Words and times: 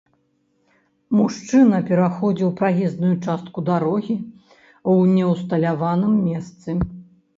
Мужчына 1.17 1.81
пераходзіў 1.89 2.49
праезную 2.63 3.11
частку 3.25 3.59
дарогі 3.69 4.15
ў 4.17 4.93
неўсталяваным 5.15 6.13
месцы. 6.27 6.69